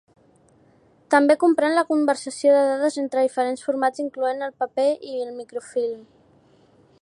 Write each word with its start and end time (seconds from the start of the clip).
També 1.15 1.35
comprèn 1.43 1.75
la 1.79 1.83
conversió 1.89 2.55
de 2.55 2.63
dades 2.71 2.97
entre 3.03 3.27
diferents 3.27 3.67
formats, 3.67 4.03
incloent-hi 4.05 4.47
el 4.47 4.57
paper 4.65 4.89
i 5.13 5.15
el 5.27 5.31
microfilm. 5.43 6.03